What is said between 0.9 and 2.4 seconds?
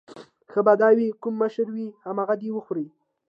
وي کوم مشر وي همغه